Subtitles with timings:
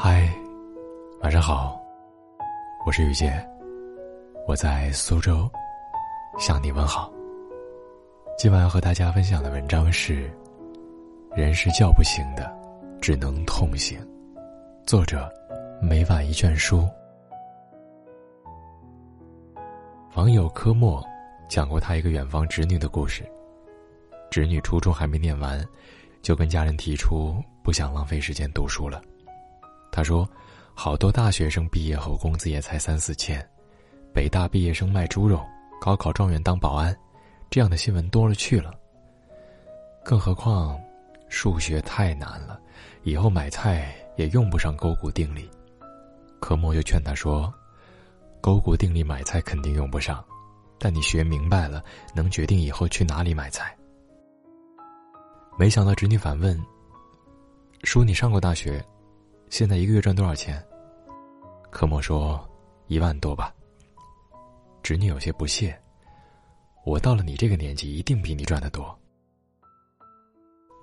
[0.00, 0.32] 嗨，
[1.22, 1.76] 晚上好，
[2.86, 3.32] 我是雨杰，
[4.46, 5.50] 我在苏州
[6.38, 7.12] 向你问好。
[8.38, 10.30] 今晚要和大家分享的文章是：
[11.34, 12.48] 人是叫不醒的，
[13.00, 13.98] 只能痛醒。
[14.86, 15.28] 作者：
[15.82, 16.88] 每晚一卷书。
[20.14, 21.04] 网友科莫
[21.48, 23.28] 讲过他一个远方侄女的故事。
[24.30, 25.60] 侄女初中还没念完，
[26.22, 27.34] 就跟家人提出
[27.64, 29.02] 不想浪费时间读书了。
[29.90, 30.28] 他说
[30.74, 33.44] ：“好多大学生毕业后工资也才三四千，
[34.14, 35.44] 北大毕业生卖猪肉，
[35.80, 36.96] 高考状元当保安，
[37.50, 38.72] 这样的新闻多了去了。
[40.04, 40.78] 更何况，
[41.28, 42.60] 数学太难了，
[43.02, 45.50] 以后买菜也用不上勾股定理。”
[46.40, 47.52] 科莫就劝他说
[48.40, 50.24] ：“勾股定理买菜肯定用不上，
[50.78, 51.82] 但你学明白了，
[52.14, 53.76] 能决定以后去哪里买菜。”
[55.58, 56.56] 没想到侄女反问
[57.82, 58.84] ：“叔，你上过大学？”
[59.50, 60.62] 现在一个月赚多少钱？
[61.70, 62.48] 科莫说
[62.86, 63.54] ：“一万多吧。”
[64.82, 65.78] 侄女有些不屑
[66.84, 68.96] ：“我到了你这个年纪，一定比你赚的多。”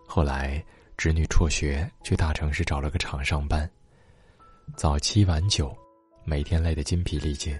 [0.08, 0.64] 后来，
[0.98, 3.70] 侄女辍学去大城市找了个厂上班，
[4.76, 5.76] 早七晚九，
[6.24, 7.56] 每天累得筋疲力尽，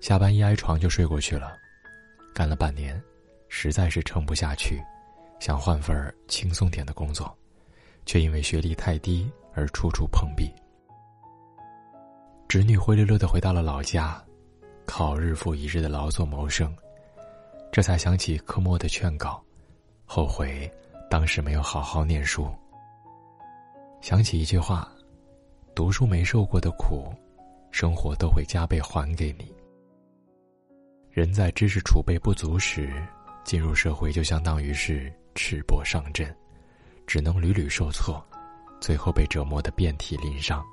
[0.00, 1.56] 下班一挨床就睡过去了。
[2.34, 3.02] 干了半年，
[3.48, 4.80] 实在是撑不下去，
[5.40, 7.34] 想换份轻松点的工作，
[8.04, 9.30] 却因为学历太低。
[9.54, 10.52] 而处处碰壁。
[12.48, 14.22] 侄女灰溜溜的回到了老家，
[14.84, 16.74] 靠日复一日的劳作谋生，
[17.70, 19.40] 这才想起科莫的劝告，
[20.04, 20.70] 后悔
[21.08, 22.48] 当时没有好好念书。
[24.00, 24.90] 想起一句话
[25.76, 27.14] ：“读书没受过的苦，
[27.70, 29.54] 生活都会加倍还给你。”
[31.12, 32.90] 人在知识储备不足时，
[33.44, 36.34] 进入社会就相当于是赤膊上阵，
[37.06, 38.24] 只能屡屡受挫。
[38.80, 40.64] 最后被折磨得遍体鳞伤。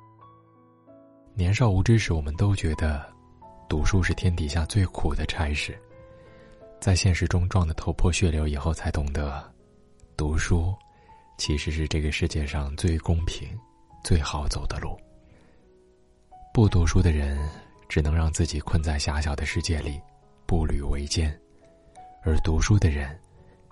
[1.34, 3.06] 年少无知时，我们都觉得，
[3.70, 5.78] 读书是天底下最苦的差事。
[6.80, 9.44] 在现实中撞得头破血流以后，才懂得，
[10.16, 10.74] 读书，
[11.38, 13.48] 其实是这个世界上最公平、
[14.04, 14.98] 最好走的路。
[16.54, 17.38] 不读书的人，
[17.88, 20.02] 只能让自己困在狭小的世界里，
[20.46, 21.30] 步履维艰；
[22.24, 23.20] 而读书的人，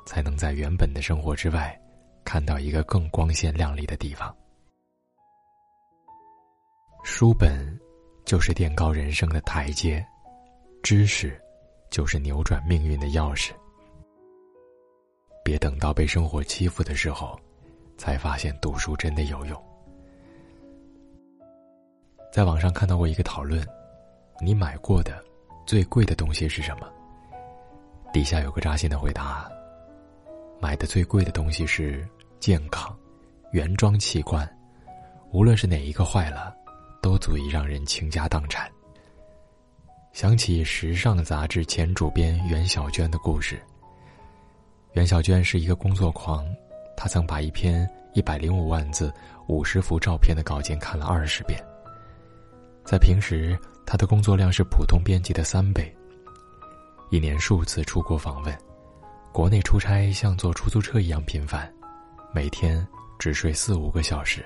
[0.06, 1.80] 才能在原本的生活之外。
[2.26, 4.36] 看到一个更光鲜亮丽的地方。
[7.04, 7.80] 书本
[8.26, 10.06] 就是垫高人生的台阶，
[10.82, 11.40] 知识
[11.92, 13.52] 就是扭转命运的钥匙。
[15.44, 17.40] 别等到被生活欺负的时候，
[17.96, 19.64] 才发现读书真的有用。
[22.34, 23.66] 在网上看到过一个讨论：
[24.42, 25.24] 你买过的
[25.68, 26.92] 最贵的东西是什么？
[28.12, 29.48] 底下有个扎心的回答。
[30.60, 32.08] 买的最贵的东西是
[32.40, 32.96] 健康，
[33.52, 34.48] 原装器官，
[35.32, 36.54] 无论是哪一个坏了，
[37.02, 38.70] 都足以让人倾家荡产。
[40.14, 43.62] 想起时尚杂志前主编袁小娟的故事。
[44.94, 46.46] 袁小娟是一个工作狂，
[46.96, 49.14] 她曾把一篇一百零五万字、
[49.48, 51.60] 五十幅照片的稿件看了二十遍。
[52.86, 55.94] 在平时，她的工作量是普通编辑的三倍，
[57.10, 58.58] 一年数次出国访问。
[59.34, 61.70] 国内出差像坐出租车一样频繁，
[62.36, 62.86] 每天
[63.18, 64.46] 只睡四五个小时。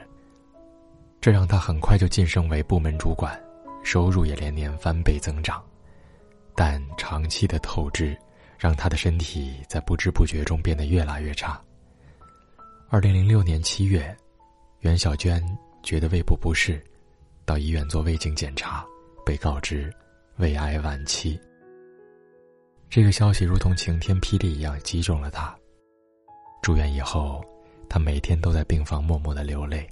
[1.20, 3.36] 这让他很快就晋升为部门主管，
[3.84, 5.60] 收入也连年翻倍增长。
[6.56, 8.16] 但长期的透支，
[8.60, 11.60] 让他的身体在不知不觉中变得越来越差。
[12.90, 14.16] 二零零六年七月，
[14.82, 15.44] 袁小娟
[15.82, 16.80] 觉得胃部不适，
[17.44, 18.86] 到医院做胃镜检查，
[19.26, 19.92] 被告知
[20.38, 21.42] 胃癌晚期。
[22.88, 25.56] 这个消息如同晴天霹雳一样击中了他。
[26.62, 27.44] 住院以后，
[27.90, 29.86] 他每天都在病房默默的流泪。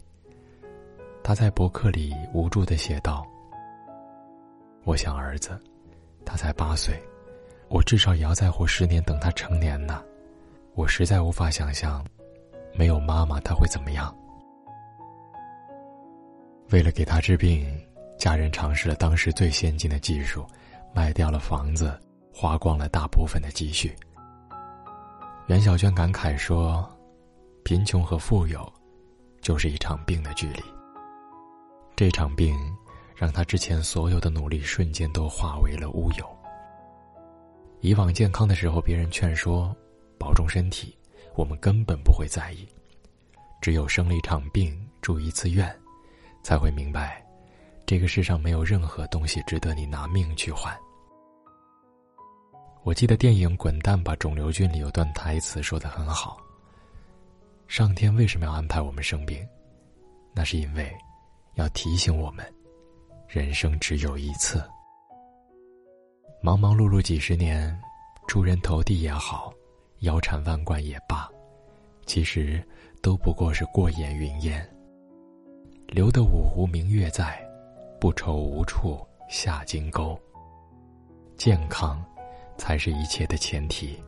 [1.23, 3.27] 他在博客里无助的写道
[4.85, 5.59] ：“我想儿子，
[6.23, 6.97] 他才八岁，
[7.67, 10.01] 我至少也要再活十年等他成年呢。
[10.75, 12.05] 我实在无法想象，
[12.73, 14.15] 没有妈妈他会怎么样。”
[16.71, 17.67] 为了给他治病，
[18.17, 20.45] 家人尝试了当时最先进的技术，
[20.93, 21.99] 卖掉了房子。
[22.39, 23.95] 花光了大部分的积蓄。
[25.47, 26.87] 袁小娟感慨说
[27.67, 28.65] ：“贫穷和富有，
[29.41, 30.63] 就是一场病的距离。
[31.97, 32.55] 这场病，
[33.13, 36.25] 让他之前所有的努力瞬间都化为了乌有。
[37.81, 39.75] 以往健康的时候，别人劝说
[40.17, 40.97] 保重身体，
[41.35, 42.65] 我们根本不会在意；
[43.59, 45.69] 只有生了一场病，住一次院，
[46.41, 47.21] 才会明白，
[47.85, 50.73] 这个世上没有任何东西值得你拿命去换。”
[52.83, 56.37] 我记得电影《滚蛋吧，肿瘤君》里有段台词说的很好。
[57.67, 59.45] 上天为什么要安排我们生病？
[60.33, 60.89] 那是因为，
[61.55, 62.45] 要提醒我们：
[63.27, 64.63] 人生只有一次。
[66.41, 67.77] 忙忙碌碌几十年，
[68.25, 69.53] 出人头地也好，
[69.99, 71.29] 腰缠万贯也罢，
[72.05, 72.65] 其实
[73.01, 74.65] 都不过是过眼云烟。
[75.87, 77.37] 留得五湖明月在，
[77.99, 80.17] 不愁无处下金钩。
[81.35, 82.03] 健康，
[82.57, 84.01] 才是一切的前提。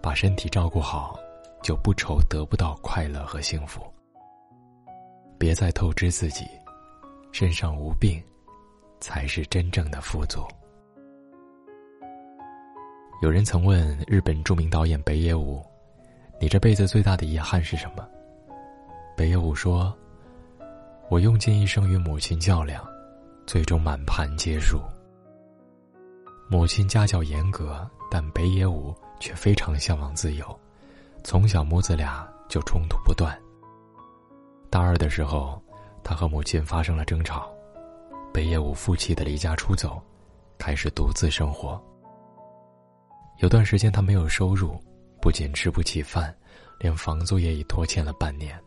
[0.00, 1.16] 把身体照顾好，
[1.62, 3.82] 就不愁得不到快乐和幸福。
[5.38, 6.44] 别再透支自己，
[7.32, 8.22] 身上无病，
[9.00, 10.40] 才是真正的富足。
[13.22, 15.64] 有人曾问日本著名导演北野武
[16.40, 18.06] ：“你这辈子最大的遗憾是什么？”
[19.16, 19.96] 北野武说
[21.08, 22.84] ：“我用尽一生与母亲较量，
[23.46, 24.80] 最终满盘皆输。”
[26.50, 30.60] 母亲家教严格，但北野武却非常向往自由，
[31.24, 33.36] 从小母子俩就冲突不断。
[34.68, 35.60] 大二的时候，
[36.02, 37.50] 他和母亲发生了争吵，
[38.32, 40.02] 北野武负气的离家出走，
[40.58, 41.80] 开始独自生活。
[43.38, 44.78] 有段时间他没有收入，
[45.20, 46.34] 不仅吃不起饭，
[46.78, 48.58] 连房租也已拖欠了半年。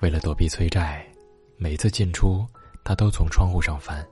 [0.00, 1.06] 为了躲避催债，
[1.56, 2.46] 每次进出
[2.84, 4.06] 他都从窗户上翻。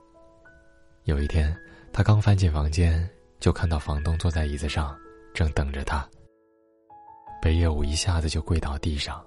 [1.04, 1.56] 有一天。
[1.90, 3.08] 他刚翻进房间，
[3.40, 4.96] 就看到房东坐在椅子上，
[5.34, 6.06] 正等着他。
[7.40, 9.24] 北野武一下子就跪到地上，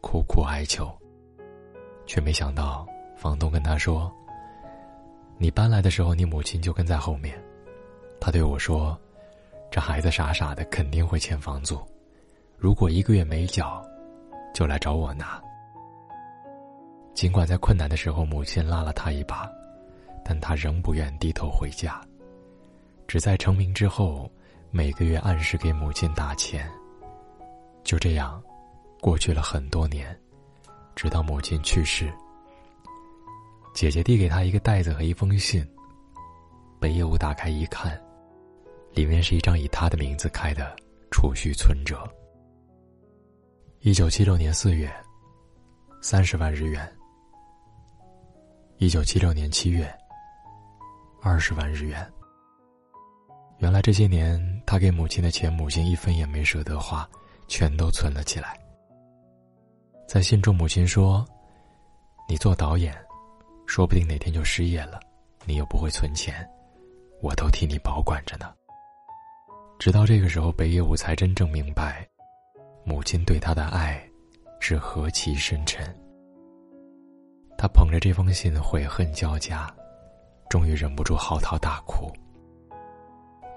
[0.00, 0.90] 苦苦哀求，
[2.06, 2.86] 却没想到
[3.16, 4.10] 房东跟他说
[5.38, 7.40] ：“你搬来的时候，你母亲就跟在后面。
[8.20, 8.98] 他对我说，
[9.70, 11.78] 这孩子傻傻的，肯定会欠房租，
[12.56, 13.84] 如果一个月没缴，
[14.54, 15.40] 就来找我拿。
[17.14, 19.50] 尽管在困难的时候，母亲拉了他一把。”
[20.22, 22.00] 但他仍不愿低头回家，
[23.08, 24.30] 只在成名之后，
[24.70, 26.70] 每个月按时给母亲打钱。
[27.84, 28.42] 就这样，
[29.00, 30.18] 过去了很多年，
[30.94, 32.12] 直到母亲去世。
[33.72, 35.66] 姐姐递给他一个袋子和一封信，
[36.78, 38.00] 北野武打开一看，
[38.92, 40.74] 里面是一张以他的名字开的
[41.10, 42.02] 储蓄存折。
[43.80, 44.92] 一九七六年四月，
[46.02, 46.90] 三十万日元。
[48.78, 49.90] 一九七六年七月。
[51.22, 52.10] 二十万日元。
[53.58, 57.06] 原来这些年，他给母亲的钱，母亲一分也没舍得花，
[57.50, 58.56] 全都存了起来。
[60.06, 61.26] 在信中，母亲说
[62.28, 62.96] ：“你做导演，
[63.66, 65.00] 说不定哪天就失业了，
[65.44, 66.48] 你又不会存钱，
[67.20, 68.54] 我都替你保管着呢。”
[69.80, 72.06] 直到这个时候，北野武才真正明白，
[72.84, 74.00] 母亲对他的爱
[74.60, 75.84] 是何其深沉。
[77.58, 79.68] 他捧着这封信，悔恨交加。
[80.48, 82.12] 终于忍不住嚎啕大哭。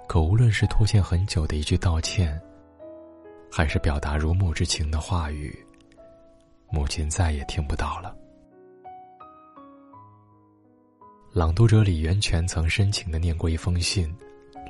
[0.07, 2.39] 可无论是拖欠很久的一句道歉，
[3.55, 5.55] 还是表达如沐之情的话语，
[6.71, 8.17] 母亲再也听不到了。
[11.31, 14.11] 朗读者李源泉曾深情的念过一封信，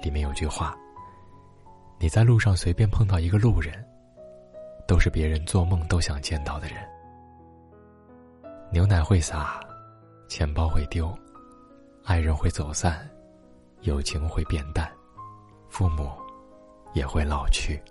[0.03, 0.75] 里面有句话
[1.97, 3.73] ：“你在路上随便碰到一个路人，
[4.85, 6.75] 都是别人做梦都想见到的人。
[8.69, 9.61] 牛奶会洒，
[10.27, 11.17] 钱包会丢。”
[12.03, 13.09] 爱人会走散，
[13.83, 14.91] 友情会变淡，
[15.69, 16.11] 父母
[16.93, 17.81] 也会老去。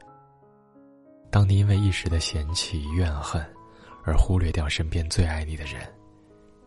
[1.32, 3.42] 当你因为一时的嫌弃、怨恨
[4.04, 5.80] 而忽略掉身边最爱你的人，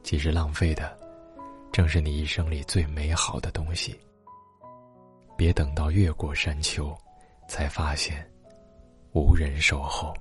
[0.02, 0.98] 其实浪费的
[1.72, 3.96] 正是你一生里最美好的东西。
[5.38, 6.98] 别等到越过山丘，
[7.48, 8.28] 才发现
[9.14, 10.12] 无人守候。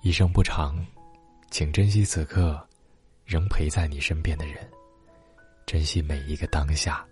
[0.00, 0.82] 一生不长，
[1.50, 2.58] 请珍惜此刻
[3.26, 4.56] 仍陪在你身边的人。
[5.66, 7.06] 珍惜每一个当下。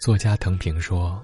[0.00, 1.22] 作家藤平说：“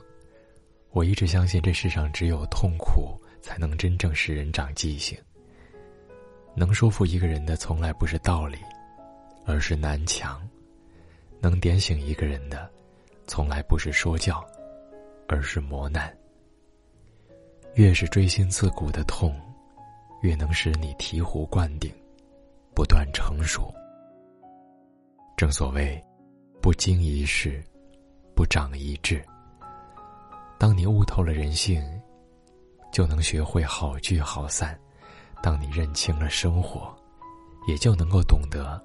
[0.92, 5.18] 我一直相信这世上只有痛苦才能真正使人长记性。
[6.54, 8.58] 能说服一个人的从来不是道理，
[9.46, 10.38] 而是南墙；
[11.40, 12.70] 能点醒一个人的，
[13.26, 14.46] 从来不是说教，
[15.28, 16.14] 而是磨难。
[17.75, 19.34] 越是锥心刺骨的痛，
[20.20, 21.90] 越能使你醍醐灌顶，
[22.75, 23.72] 不断成熟。”
[25.38, 25.99] 正所谓，
[26.61, 27.64] 不经一事，
[28.37, 29.25] 不长一智。
[30.62, 31.83] 当你悟透了人性，
[32.92, 34.73] 就能学会好聚好散；
[35.42, 36.97] 当你认清了生活，
[37.66, 38.81] 也就能够懂得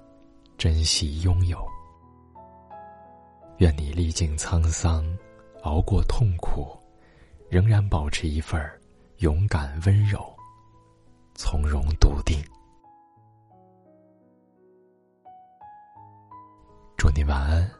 [0.56, 1.64] 珍惜拥有。
[3.58, 5.06] 愿你历经沧桑，
[5.62, 6.76] 熬过痛苦，
[7.48, 8.60] 仍然保持一份
[9.18, 10.18] 勇敢、温柔、
[11.36, 12.42] 从容、笃定。
[16.96, 17.70] 祝你晚安。